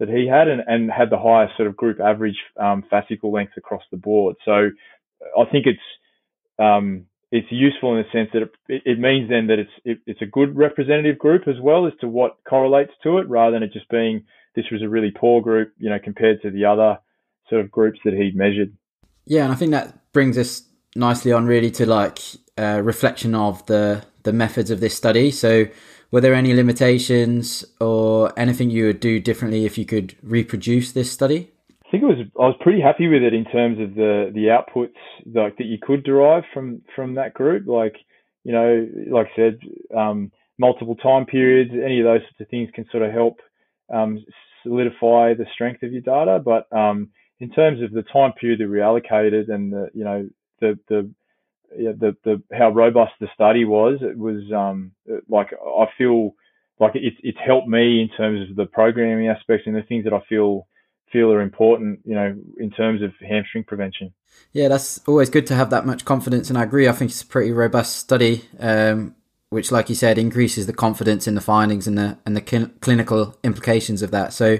that 0.00 0.08
he 0.08 0.26
had, 0.26 0.48
and, 0.48 0.62
and 0.66 0.90
had 0.90 1.10
the 1.10 1.18
highest 1.18 1.56
sort 1.56 1.68
of 1.68 1.76
group 1.76 2.00
average 2.00 2.38
um, 2.58 2.82
fascicle 2.90 3.32
length 3.32 3.52
across 3.56 3.82
the 3.90 3.96
board. 3.96 4.34
So 4.44 4.70
I 5.38 5.44
think 5.50 5.66
it's 5.66 5.78
um, 6.62 7.06
it's 7.30 7.48
useful 7.50 7.96
in 7.96 8.04
the 8.04 8.10
sense 8.12 8.30
that 8.34 8.42
it, 8.68 8.82
it 8.84 8.98
means 8.98 9.28
then 9.30 9.46
that 9.46 9.58
it's 9.58 9.70
it, 9.84 9.98
it's 10.06 10.22
a 10.22 10.26
good 10.26 10.56
representative 10.56 11.18
group 11.18 11.48
as 11.48 11.56
well 11.60 11.86
as 11.86 11.92
to 12.00 12.08
what 12.08 12.36
correlates 12.48 12.92
to 13.02 13.18
it, 13.18 13.28
rather 13.28 13.52
than 13.52 13.62
it 13.62 13.72
just 13.72 13.88
being 13.88 14.24
this 14.54 14.66
was 14.70 14.82
a 14.82 14.88
really 14.88 15.10
poor 15.10 15.40
group, 15.40 15.72
you 15.78 15.88
know, 15.88 15.98
compared 15.98 16.42
to 16.42 16.50
the 16.50 16.64
other 16.66 16.98
sort 17.48 17.62
of 17.62 17.70
groups 17.70 17.98
that 18.04 18.14
he'd 18.14 18.36
measured. 18.36 18.76
Yeah, 19.24 19.44
and 19.44 19.52
I 19.52 19.56
think 19.56 19.70
that 19.70 20.12
brings 20.12 20.36
us 20.36 20.62
nicely 20.94 21.32
on 21.32 21.46
really 21.46 21.70
to 21.72 21.86
like 21.86 22.18
uh, 22.58 22.80
reflection 22.82 23.34
of 23.34 23.64
the 23.66 24.04
the 24.24 24.32
methods 24.32 24.70
of 24.70 24.80
this 24.80 24.94
study. 24.94 25.30
So, 25.30 25.66
were 26.10 26.20
there 26.20 26.34
any 26.34 26.52
limitations 26.54 27.64
or 27.80 28.32
anything 28.38 28.70
you 28.70 28.86
would 28.86 29.00
do 29.00 29.18
differently 29.20 29.64
if 29.64 29.78
you 29.78 29.86
could 29.86 30.14
reproduce 30.22 30.92
this 30.92 31.10
study? 31.10 31.51
Think 31.92 32.02
it 32.02 32.06
was 32.06 32.26
I 32.40 32.46
was 32.46 32.56
pretty 32.60 32.80
happy 32.80 33.06
with 33.06 33.22
it 33.22 33.34
in 33.34 33.44
terms 33.44 33.78
of 33.78 33.94
the 33.94 34.32
the 34.34 34.46
outputs 34.46 34.96
like 35.26 35.58
that 35.58 35.66
you 35.66 35.78
could 35.80 36.02
derive 36.02 36.44
from 36.52 36.82
from 36.96 37.14
that 37.14 37.34
group. 37.34 37.68
Like 37.68 37.94
you 38.44 38.52
know, 38.52 38.88
like 39.10 39.28
I 39.32 39.36
said, 39.36 39.58
um, 39.96 40.32
multiple 40.58 40.96
time 40.96 41.26
periods, 41.26 41.70
any 41.72 42.00
of 42.00 42.04
those 42.04 42.22
sorts 42.22 42.40
of 42.40 42.48
things 42.48 42.70
can 42.74 42.86
sort 42.90 43.04
of 43.04 43.12
help 43.12 43.40
um, 43.92 44.24
solidify 44.62 45.34
the 45.34 45.46
strength 45.52 45.82
of 45.82 45.92
your 45.92 46.00
data. 46.00 46.42
But 46.44 46.66
um, 46.76 47.10
in 47.40 47.50
terms 47.50 47.82
of 47.82 47.92
the 47.92 48.02
time 48.02 48.32
period 48.32 48.60
that 48.60 48.70
we 48.70 48.80
allocated 48.80 49.48
and 49.50 49.72
the 49.72 49.90
you 49.92 50.04
know 50.04 50.28
the 50.60 50.78
the 50.88 51.10
yeah, 51.76 51.92
the 51.98 52.16
the 52.24 52.42
how 52.56 52.70
robust 52.70 53.12
the 53.20 53.28
study 53.34 53.66
was, 53.66 53.98
it 54.00 54.16
was 54.16 54.42
um, 54.56 54.92
like 55.28 55.52
I 55.52 55.86
feel 55.98 56.34
like 56.80 56.92
it's 56.94 57.16
it's 57.22 57.38
helped 57.44 57.68
me 57.68 58.00
in 58.00 58.08
terms 58.16 58.48
of 58.48 58.56
the 58.56 58.66
programming 58.66 59.28
aspects 59.28 59.66
and 59.66 59.76
the 59.76 59.82
things 59.82 60.04
that 60.04 60.14
I 60.14 60.22
feel 60.26 60.66
feel 61.12 61.32
are 61.32 61.40
important, 61.40 62.00
you 62.04 62.14
know, 62.14 62.34
in 62.58 62.70
terms 62.70 63.02
of 63.02 63.12
hamstring 63.20 63.64
prevention. 63.64 64.12
Yeah, 64.52 64.68
that's 64.68 65.00
always 65.06 65.30
good 65.30 65.46
to 65.48 65.54
have 65.54 65.70
that 65.70 65.86
much 65.86 66.04
confidence, 66.04 66.48
and 66.48 66.58
I 66.58 66.64
agree. 66.64 66.88
I 66.88 66.92
think 66.92 67.10
it's 67.10 67.22
a 67.22 67.26
pretty 67.26 67.52
robust 67.52 67.96
study, 67.96 68.48
um, 68.58 69.14
which, 69.50 69.70
like 69.70 69.88
you 69.88 69.94
said, 69.94 70.18
increases 70.18 70.66
the 70.66 70.72
confidence 70.72 71.26
in 71.26 71.34
the 71.34 71.40
findings 71.40 71.86
and 71.86 71.96
the 71.96 72.18
and 72.26 72.36
the 72.36 72.44
cl- 72.46 72.70
clinical 72.80 73.36
implications 73.42 74.02
of 74.02 74.10
that. 74.10 74.32
So, 74.32 74.58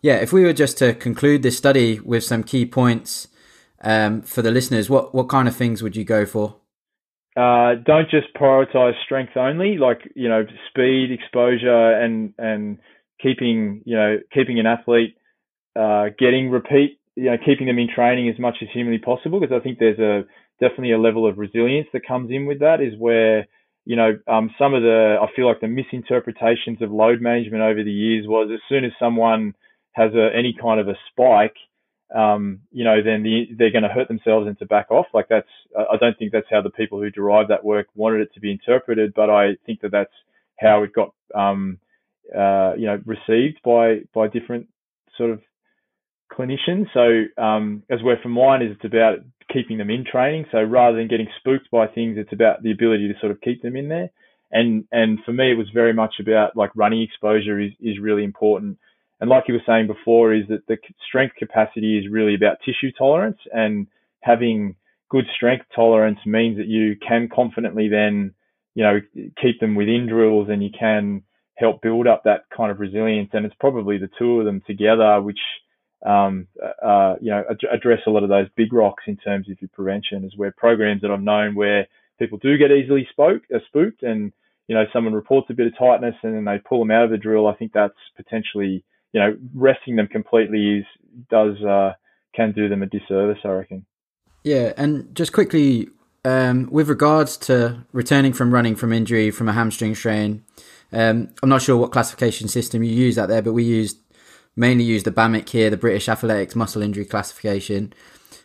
yeah, 0.00 0.16
if 0.16 0.32
we 0.32 0.44
were 0.44 0.52
just 0.52 0.78
to 0.78 0.94
conclude 0.94 1.42
this 1.42 1.58
study 1.58 2.00
with 2.00 2.24
some 2.24 2.42
key 2.42 2.66
points 2.66 3.28
um, 3.82 4.22
for 4.22 4.42
the 4.42 4.50
listeners, 4.50 4.88
what 4.88 5.14
what 5.14 5.28
kind 5.28 5.48
of 5.48 5.56
things 5.56 5.82
would 5.82 5.96
you 5.96 6.04
go 6.04 6.24
for? 6.24 6.56
Uh, 7.36 7.76
don't 7.86 8.10
just 8.10 8.34
prioritize 8.34 8.92
strength 9.04 9.36
only, 9.36 9.78
like 9.78 10.00
you 10.14 10.28
know, 10.28 10.44
speed, 10.68 11.10
exposure, 11.10 11.92
and 11.92 12.34
and 12.38 12.78
keeping 13.22 13.82
you 13.84 13.96
know 13.96 14.18
keeping 14.32 14.58
an 14.58 14.66
athlete 14.66 15.16
uh, 15.76 16.06
getting 16.18 16.50
repeat, 16.50 16.98
you 17.16 17.24
know, 17.24 17.36
keeping 17.44 17.66
them 17.66 17.78
in 17.78 17.88
training 17.94 18.28
as 18.28 18.38
much 18.38 18.56
as 18.62 18.68
humanly 18.72 18.98
possible 18.98 19.40
because 19.40 19.54
I 19.58 19.62
think 19.62 19.78
there's 19.78 19.98
a 19.98 20.24
definitely 20.60 20.92
a 20.92 20.98
level 20.98 21.26
of 21.26 21.38
resilience 21.38 21.88
that 21.92 22.06
comes 22.06 22.30
in 22.30 22.46
with 22.46 22.60
that 22.60 22.80
is 22.80 22.98
where 22.98 23.46
you 23.84 23.96
know 23.96 24.18
um, 24.28 24.50
some 24.58 24.74
of 24.74 24.82
the 24.82 25.16
I 25.20 25.26
feel 25.34 25.46
like 25.46 25.60
the 25.60 25.68
misinterpretations 25.68 26.80
of 26.80 26.90
load 26.90 27.20
management 27.20 27.62
over 27.62 27.82
the 27.82 27.92
years 27.92 28.26
was 28.26 28.50
as 28.52 28.60
soon 28.68 28.84
as 28.84 28.92
someone 28.98 29.54
has 29.92 30.14
a, 30.14 30.30
any 30.34 30.56
kind 30.58 30.80
of 30.80 30.88
a 30.88 30.94
spike, 31.10 31.56
um, 32.14 32.60
you 32.70 32.84
know, 32.84 33.02
then 33.02 33.22
the, 33.22 33.46
they're 33.58 33.70
going 33.70 33.82
to 33.82 33.88
hurt 33.88 34.08
themselves 34.08 34.46
and 34.46 34.58
to 34.58 34.66
back 34.66 34.90
off. 34.90 35.06
Like 35.12 35.28
that's 35.28 35.48
I 35.76 35.96
don't 35.98 36.18
think 36.18 36.32
that's 36.32 36.46
how 36.50 36.62
the 36.62 36.70
people 36.70 37.00
who 37.00 37.10
derived 37.10 37.50
that 37.50 37.64
work 37.64 37.88
wanted 37.94 38.20
it 38.20 38.34
to 38.34 38.40
be 38.40 38.50
interpreted, 38.50 39.12
but 39.14 39.30
I 39.30 39.56
think 39.66 39.80
that 39.80 39.92
that's 39.92 40.12
how 40.58 40.82
it 40.82 40.92
got 40.92 41.14
um, 41.34 41.78
uh, 42.36 42.74
you 42.76 42.86
know 42.86 43.00
received 43.04 43.60
by 43.64 44.00
by 44.14 44.28
different 44.28 44.68
sort 45.16 45.30
of 45.30 45.40
clinician. 46.32 46.86
So 46.94 47.42
um, 47.42 47.82
as 47.90 48.02
where 48.02 48.18
from 48.22 48.32
mine 48.32 48.62
is 48.62 48.72
it's 48.72 48.84
about 48.84 49.18
keeping 49.52 49.78
them 49.78 49.90
in 49.90 50.04
training. 50.10 50.46
So 50.50 50.62
rather 50.62 50.96
than 50.96 51.08
getting 51.08 51.28
spooked 51.38 51.70
by 51.70 51.86
things, 51.86 52.16
it's 52.18 52.32
about 52.32 52.62
the 52.62 52.72
ability 52.72 53.08
to 53.08 53.18
sort 53.20 53.32
of 53.32 53.40
keep 53.40 53.62
them 53.62 53.76
in 53.76 53.88
there. 53.88 54.10
And 54.50 54.84
and 54.92 55.18
for 55.24 55.32
me, 55.32 55.50
it 55.50 55.58
was 55.58 55.68
very 55.72 55.92
much 55.92 56.14
about 56.20 56.56
like 56.56 56.70
running 56.74 57.02
exposure 57.02 57.58
is 57.60 57.72
is 57.80 57.98
really 57.98 58.24
important. 58.24 58.78
And 59.20 59.30
like 59.30 59.44
you 59.46 59.54
were 59.54 59.60
saying 59.66 59.86
before, 59.86 60.34
is 60.34 60.48
that 60.48 60.66
the 60.66 60.76
strength 61.06 61.36
capacity 61.38 61.96
is 61.96 62.10
really 62.10 62.34
about 62.34 62.58
tissue 62.64 62.90
tolerance 62.98 63.38
and 63.52 63.86
having 64.20 64.74
good 65.10 65.26
strength 65.36 65.66
tolerance 65.74 66.18
means 66.26 66.56
that 66.56 66.66
you 66.66 66.96
can 67.06 67.28
confidently 67.32 67.88
then, 67.88 68.34
you 68.74 68.82
know, 68.82 69.00
keep 69.40 69.60
them 69.60 69.74
within 69.76 70.06
drills 70.08 70.48
and 70.50 70.62
you 70.62 70.70
can 70.76 71.22
help 71.56 71.82
build 71.82 72.06
up 72.06 72.24
that 72.24 72.44
kind 72.54 72.72
of 72.72 72.80
resilience. 72.80 73.30
And 73.32 73.46
it's 73.46 73.54
probably 73.60 73.96
the 73.96 74.10
two 74.18 74.40
of 74.40 74.44
them 74.44 74.62
together, 74.66 75.20
which 75.20 75.38
um, 76.04 76.46
uh, 76.82 77.14
you 77.20 77.30
know, 77.30 77.44
ad- 77.48 77.58
address 77.72 78.00
a 78.06 78.10
lot 78.10 78.22
of 78.22 78.28
those 78.28 78.48
big 78.56 78.72
rocks 78.72 79.04
in 79.06 79.16
terms 79.16 79.48
of 79.48 79.60
your 79.60 79.70
prevention 79.72 80.24
is 80.24 80.36
where 80.36 80.50
programs 80.50 81.02
that 81.02 81.10
I've 81.10 81.22
known 81.22 81.54
where 81.54 81.86
people 82.18 82.38
do 82.38 82.58
get 82.58 82.70
easily 82.70 83.06
spoke, 83.10 83.42
uh, 83.54 83.58
spooked 83.68 84.02
and, 84.02 84.32
you 84.68 84.74
know, 84.74 84.84
someone 84.92 85.14
reports 85.14 85.48
a 85.50 85.54
bit 85.54 85.66
of 85.66 85.78
tightness 85.78 86.14
and 86.22 86.34
then 86.34 86.44
they 86.44 86.58
pull 86.58 86.80
them 86.80 86.90
out 86.90 87.04
of 87.04 87.10
the 87.10 87.18
drill. 87.18 87.46
I 87.46 87.54
think 87.54 87.72
that's 87.72 87.94
potentially, 88.16 88.84
you 89.12 89.20
know, 89.20 89.36
resting 89.54 89.96
them 89.96 90.08
completely 90.08 90.78
is, 90.78 90.84
does, 91.30 91.60
uh, 91.62 91.92
can 92.34 92.52
do 92.52 92.68
them 92.68 92.82
a 92.82 92.86
disservice, 92.86 93.38
I 93.44 93.48
reckon. 93.48 93.86
Yeah. 94.42 94.72
And 94.76 95.14
just 95.14 95.32
quickly, 95.32 95.88
um, 96.24 96.68
with 96.70 96.88
regards 96.88 97.36
to 97.38 97.84
returning 97.92 98.32
from 98.32 98.52
running 98.52 98.74
from 98.74 98.92
injury 98.92 99.30
from 99.30 99.48
a 99.48 99.52
hamstring 99.52 99.94
strain, 99.94 100.44
um, 100.92 101.28
I'm 101.42 101.48
not 101.48 101.62
sure 101.62 101.76
what 101.76 101.92
classification 101.92 102.48
system 102.48 102.82
you 102.82 102.92
use 102.92 103.18
out 103.18 103.28
there, 103.28 103.42
but 103.42 103.52
we 103.52 103.64
used 103.64 103.98
mainly 104.56 104.84
use 104.84 105.02
the 105.02 105.12
BAMIC 105.12 105.48
here, 105.48 105.70
the 105.70 105.76
British 105.76 106.08
Athletics 106.08 106.54
Muscle 106.54 106.82
Injury 106.82 107.04
Classification. 107.04 107.92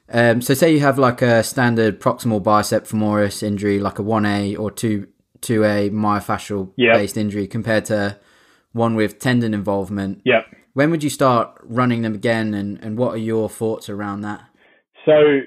Um, 0.10 0.42
so 0.42 0.54
say 0.54 0.72
you 0.72 0.80
have 0.80 0.98
like 0.98 1.22
a 1.22 1.44
standard 1.44 2.00
proximal 2.00 2.42
bicep 2.42 2.86
femoris 2.86 3.44
injury, 3.44 3.80
like 3.80 4.00
a 4.00 4.04
1A 4.04 4.58
or 4.58 4.72
2, 4.72 5.08
2A 5.40 5.92
myofascial 5.92 6.72
yep. 6.78 6.96
based 6.96 7.18
injury 7.18 7.48
compared 7.48 7.86
to 7.86 8.18
one 8.72 8.96
with 8.96 9.20
tendon 9.20 9.54
involvement. 9.54 10.22
Yep. 10.24 10.46
When 10.74 10.92
would 10.92 11.04
you 11.04 11.10
start 11.10 11.60
running 11.64 12.04
them 12.04 12.14
again 12.14 12.54
and, 12.54 12.82
and 12.82 12.98
what 12.98 13.16
are 13.16 13.18
your 13.18 13.50
thoughts 13.50 13.90
around 13.90 14.22
that? 14.22 14.42
So, 15.06 15.42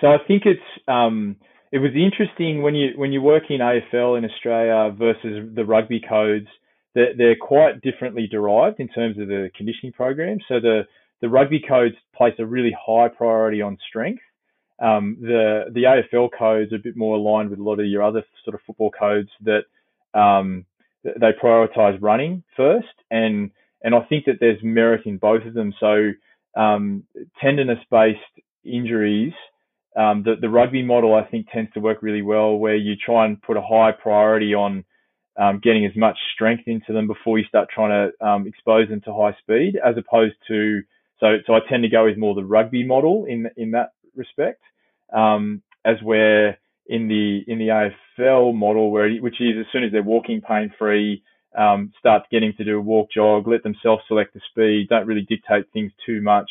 so 0.00 0.08
I 0.08 0.18
think 0.26 0.44
it's, 0.46 0.60
um, 0.88 1.36
it 1.70 1.78
was 1.78 1.90
interesting 1.94 2.62
when 2.62 2.74
you, 2.74 2.92
when 2.96 3.12
you 3.12 3.22
work 3.22 3.44
in 3.50 3.60
AFL 3.60 4.18
in 4.18 4.24
Australia 4.24 4.94
versus 4.96 5.50
the 5.54 5.64
rugby 5.64 6.00
codes, 6.08 6.48
they're, 6.94 7.14
they're 7.16 7.36
quite 7.36 7.80
differently 7.80 8.26
derived 8.30 8.80
in 8.80 8.88
terms 8.88 9.18
of 9.18 9.28
the 9.28 9.50
conditioning 9.56 9.92
program. 9.92 10.38
So 10.48 10.60
the, 10.60 10.82
the 11.20 11.28
rugby 11.28 11.62
codes 11.66 11.94
place 12.14 12.34
a 12.38 12.46
really 12.46 12.74
high 12.78 13.08
priority 13.08 13.62
on 13.62 13.78
strength. 13.88 14.22
Um, 14.82 15.16
the 15.20 15.66
the 15.72 15.84
AFL 15.84 16.30
codes 16.36 16.72
are 16.72 16.76
a 16.76 16.80
bit 16.80 16.96
more 16.96 17.16
aligned 17.16 17.50
with 17.50 17.60
a 17.60 17.62
lot 17.62 17.78
of 17.78 17.86
your 17.86 18.02
other 18.02 18.24
sort 18.44 18.54
of 18.54 18.60
football 18.66 18.90
codes 18.90 19.28
that 19.42 19.62
um, 20.12 20.64
they 21.04 21.30
prioritize 21.40 21.98
running 22.00 22.42
first, 22.56 22.88
and 23.10 23.52
and 23.82 23.94
I 23.94 24.00
think 24.08 24.24
that 24.24 24.38
there's 24.40 24.58
merit 24.62 25.06
in 25.06 25.18
both 25.18 25.44
of 25.44 25.54
them. 25.54 25.72
So 25.78 26.10
um, 26.56 27.04
tendinous 27.40 27.78
based 27.90 28.18
injuries, 28.64 29.32
um, 29.96 30.24
the 30.24 30.34
the 30.40 30.48
rugby 30.48 30.82
model 30.82 31.14
I 31.14 31.24
think 31.24 31.46
tends 31.52 31.72
to 31.74 31.80
work 31.80 32.02
really 32.02 32.22
well, 32.22 32.56
where 32.56 32.76
you 32.76 32.96
try 32.96 33.26
and 33.26 33.40
put 33.40 33.56
a 33.56 33.62
high 33.62 33.92
priority 33.92 34.52
on 34.52 34.84
um, 35.36 35.60
getting 35.62 35.86
as 35.86 35.96
much 35.96 36.18
strength 36.34 36.64
into 36.66 36.92
them 36.92 37.06
before 37.06 37.38
you 37.38 37.44
start 37.44 37.68
trying 37.74 37.90
to 37.90 38.26
um, 38.26 38.46
expose 38.46 38.88
them 38.88 39.00
to 39.02 39.14
high 39.14 39.36
speed, 39.40 39.78
as 39.84 39.96
opposed 39.96 40.34
to 40.48 40.82
so 41.20 41.36
so 41.46 41.54
I 41.54 41.60
tend 41.68 41.84
to 41.84 41.88
go 41.88 42.04
with 42.04 42.18
more 42.18 42.34
the 42.34 42.44
rugby 42.44 42.84
model 42.84 43.24
in 43.26 43.48
in 43.56 43.70
that 43.72 43.92
respect, 44.14 44.60
um, 45.12 45.62
as 45.84 45.96
where 46.02 46.58
in 46.86 47.08
the 47.08 47.40
in 47.46 47.58
the 47.58 47.68
AFL 48.18 48.54
model, 48.54 48.90
where 48.90 49.10
which 49.16 49.40
is 49.40 49.54
as 49.58 49.66
soon 49.72 49.84
as 49.84 49.92
they're 49.92 50.02
walking 50.02 50.40
pain 50.40 50.72
free, 50.78 51.22
um, 51.56 51.92
start 51.98 52.24
getting 52.30 52.52
to 52.56 52.64
do 52.64 52.76
a 52.76 52.80
walk 52.80 53.10
jog, 53.14 53.46
let 53.46 53.62
them 53.62 53.76
self 53.82 54.00
select 54.08 54.34
the 54.34 54.40
speed, 54.50 54.88
don't 54.88 55.06
really 55.06 55.22
dictate 55.22 55.66
things 55.72 55.92
too 56.04 56.20
much. 56.20 56.50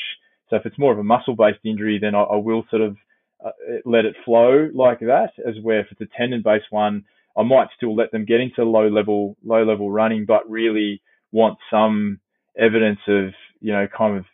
So 0.50 0.56
if 0.56 0.66
it's 0.66 0.80
more 0.80 0.92
of 0.92 1.00
a 1.00 1.04
muscle 1.04 1.36
based 1.36 1.60
injury, 1.64 2.00
then 2.00 2.16
I, 2.16 2.22
I 2.22 2.38
will 2.38 2.66
sort 2.70 2.82
of 2.82 2.98
uh, 3.46 3.52
let 3.86 4.06
it 4.06 4.16
flow 4.26 4.70
like 4.74 5.00
that. 5.02 5.32
As 5.46 5.56
where 5.62 5.80
if 5.82 5.88
it's 5.92 6.02
a 6.02 6.18
tendon 6.18 6.42
based 6.44 6.72
one, 6.72 7.04
I 7.38 7.44
might 7.44 7.68
still 7.76 7.96
let 7.96 8.12
them 8.12 8.26
get 8.26 8.42
into 8.42 8.64
low 8.64 8.88
level 8.88 9.38
low 9.44 9.64
level 9.64 9.92
running, 9.92 10.26
but 10.26 10.50
really 10.50 11.02
want 11.32 11.58
some 11.70 12.20
evidence 12.58 13.00
of 13.08 13.30
you 13.60 13.72
know 13.72 13.88
kind 13.96 14.18
of 14.18 14.26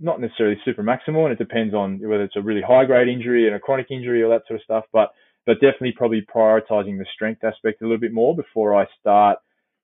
not 0.00 0.20
necessarily 0.20 0.60
super 0.64 0.82
maximal, 0.82 1.24
and 1.24 1.32
it 1.32 1.38
depends 1.38 1.74
on 1.74 1.98
whether 2.00 2.24
it's 2.24 2.36
a 2.36 2.42
really 2.42 2.62
high 2.62 2.84
grade 2.84 3.08
injury 3.08 3.46
and 3.46 3.56
a 3.56 3.60
chronic 3.60 3.86
injury 3.90 4.22
or 4.22 4.28
that 4.28 4.42
sort 4.46 4.60
of 4.60 4.64
stuff. 4.64 4.84
But 4.92 5.12
but 5.46 5.54
definitely 5.54 5.92
probably 5.92 6.22
prioritizing 6.22 6.98
the 6.98 7.06
strength 7.14 7.44
aspect 7.44 7.80
a 7.80 7.84
little 7.84 8.00
bit 8.00 8.12
more 8.12 8.34
before 8.34 8.74
I 8.74 8.86
start 9.00 9.38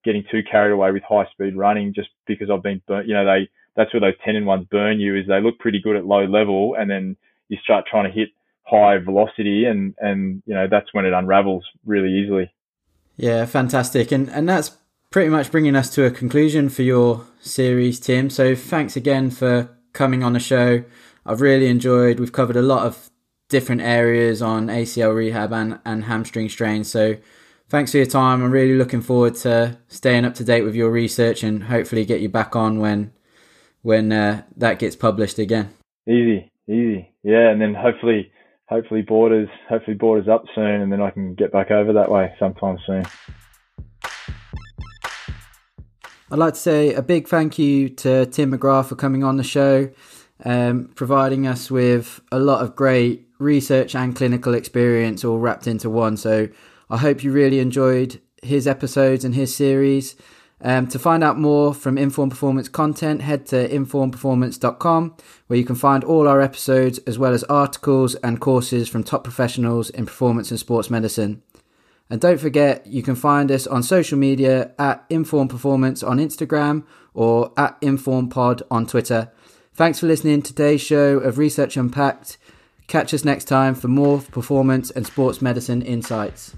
getting 0.04 0.25
too 0.31 0.42
carried 0.50 0.73
away 0.73 0.90
with 0.90 1.04
high 1.09 1.26
speed 1.31 1.57
running 1.57 1.95
just 1.95 2.09
because 2.26 2.50
I've 2.50 2.62
been 2.62 2.83
burnt. 2.87 3.07
You 3.07 3.14
know, 3.14 3.25
they 3.25 3.49
that's 3.76 3.92
where 3.95 4.00
those 4.00 4.21
tendon 4.25 4.45
ones 4.45 4.66
burn 4.71 5.00
you 5.00 5.16
is 5.16 5.26
they 5.26 5.40
look 5.40 5.59
pretty 5.59 5.81
good 5.81 5.97
at 5.97 6.04
low 6.04 6.25
level 6.25 6.75
and 6.78 6.90
then 6.90 7.16
you 7.49 7.57
start 7.62 7.87
trying 7.90 8.04
to 8.04 8.11
hit 8.11 8.28
high 8.64 8.99
velocity 8.99 9.64
and 9.64 9.95
and 9.99 10.42
you 10.47 10.54
know 10.54 10.66
that's 10.71 10.92
when 10.92 11.04
it 11.04 11.12
unravels 11.12 11.64
really 11.85 12.11
easily. 12.11 12.52
Yeah, 13.16 13.45
fantastic. 13.47 14.12
And 14.12 14.28
and 14.31 14.49
that's 14.49 14.76
pretty 15.11 15.31
much 15.31 15.50
bringing 15.50 15.76
us 15.76 15.90
to 15.90 16.04
a 16.04 16.11
conclusion 16.11 16.69
for 16.69 16.83
your 16.83 17.26
series, 17.40 18.00
Tim. 18.00 18.31
So 18.31 18.54
thanks 18.54 18.97
again 18.97 19.31
for 19.31 19.69
coming 19.92 20.23
on 20.23 20.33
the 20.33 20.40
show. 20.40 20.85
I've 21.25 21.40
really 21.40 21.69
enjoyed. 21.69 22.19
We've 22.19 22.33
covered 22.33 22.57
a 22.57 22.62
lot 22.62 22.87
of 22.87 23.11
different 23.49 23.83
areas 23.83 24.40
on 24.40 24.69
ACL 24.69 25.14
rehab 25.14 25.52
and, 25.52 25.78
and 25.85 26.04
hamstring 26.04 26.49
strain. 26.49 26.83
So 26.83 27.16
thanks 27.69 27.90
for 27.90 27.99
your 27.99 28.07
time. 28.07 28.42
I'm 28.42 28.50
really 28.50 28.75
looking 28.75 29.02
forward 29.02 29.35
to 29.37 29.78
staying 29.88 30.25
up 30.25 30.35
to 30.37 30.45
date 30.45 30.62
with 30.62 30.75
your 30.75 30.90
research 30.90 31.42
and 31.42 31.64
hopefully 31.64 32.04
get 32.04 32.21
you 32.21 32.28
back 32.28 32.57
on 32.57 32.81
when 32.81 33.12
when 33.83 34.12
uh, 34.12 34.42
that 34.57 34.78
gets 34.78 34.97
published 34.97 35.38
again. 35.38 35.75
Easy, 36.09 36.50
easy, 36.69 37.12
yeah, 37.23 37.50
and 37.50 37.61
then 37.61 37.75
hopefully, 37.75 38.31
hopefully 38.66 39.02
borders, 39.02 39.49
hopefully 39.69 39.97
borders 39.97 40.28
up 40.28 40.45
soon, 40.54 40.81
and 40.81 40.92
then 40.92 41.00
I 41.00 41.11
can 41.11 41.35
get 41.35 41.52
back 41.52 41.71
over 41.71 41.92
that 41.92 42.11
way 42.11 42.35
sometime 42.38 42.78
soon. 42.87 43.04
I'd 46.31 46.38
like 46.38 46.54
to 46.54 46.61
say 46.61 46.95
a 46.95 47.02
big 47.02 47.28
thank 47.28 47.59
you 47.59 47.90
to 47.90 48.25
Tim 48.26 48.52
McGrath 48.52 48.87
for 48.87 48.97
coming 48.97 49.23
on 49.23 49.37
the 49.37 49.45
show, 49.45 49.90
um, 50.45 50.90
providing 50.95 51.47
us 51.47 51.71
with 51.71 52.21
a 52.33 52.38
lot 52.38 52.62
of 52.62 52.75
great 52.75 53.28
research 53.38 53.95
and 53.95 54.16
clinical 54.16 54.54
experience 54.54 55.25
all 55.25 55.38
wrapped 55.38 55.66
into 55.66 55.90
one. 55.90 56.16
So 56.16 56.49
I 56.88 56.97
hope 56.97 57.23
you 57.23 57.33
really 57.33 57.59
enjoyed 57.59 58.21
his 58.42 58.66
episodes 58.66 59.25
and 59.25 59.35
his 59.35 59.54
series. 59.54 60.16
Um, 60.64 60.87
to 60.88 60.99
find 60.99 61.25
out 61.25 61.38
more 61.38 61.75
from 61.75 61.99
Inform 61.99 62.31
Performance 62.31 62.69
content, 62.69 63.21
head 63.21 63.47
to 63.47 63.69
informperformance.com, 63.69 65.16
where 65.49 65.59
you 65.59 65.64
can 65.64 65.75
find 65.75 66.04
all 66.04 66.28
our 66.28 66.40
episodes 66.40 66.99
as 66.99 67.19
well 67.19 67.33
as 67.33 67.42
articles 67.45 68.14
and 68.16 68.40
courses 68.40 68.88
from 68.88 69.02
top 69.02 69.25
professionals 69.25 69.90
in 69.90 70.07
performance 70.07 70.50
and 70.50 70.61
sports 70.61 70.88
medicine. 70.88 71.42
And 72.09 72.21
don't 72.21 72.38
forget, 72.38 72.87
you 72.87 73.02
can 73.02 73.16
find 73.16 73.50
us 73.50 73.66
on 73.66 73.83
social 73.83 74.16
media 74.16 74.73
at 74.78 75.04
Inform 75.11 75.49
Performance 75.49 76.02
on 76.02 76.19
Instagram 76.19 76.85
or 77.12 77.52
at 77.57 77.76
Inform 77.81 78.28
Pod 78.28 78.62
on 78.71 78.87
Twitter. 78.87 79.33
Thanks 79.75 79.99
for 79.99 80.07
listening 80.07 80.42
to 80.42 80.54
today's 80.54 80.83
show 80.83 81.19
of 81.19 81.38
Research 81.38 81.76
Unpacked. 81.76 82.37
Catch 82.87 83.14
us 83.14 83.25
next 83.25 83.47
time 83.47 83.75
for 83.75 83.88
more 83.88 84.21
performance 84.21 84.90
and 84.90 85.07
sports 85.07 85.42
medicine 85.42 85.83
insights. 85.83 86.54